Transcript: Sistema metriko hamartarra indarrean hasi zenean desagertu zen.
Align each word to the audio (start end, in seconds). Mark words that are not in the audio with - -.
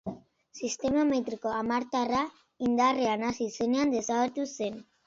Sistema 0.59 1.03
metriko 1.09 1.53
hamartarra 1.57 2.25
indarrean 2.71 3.31
hasi 3.31 3.53
zenean 3.61 3.97
desagertu 3.97 4.53
zen. 4.59 4.87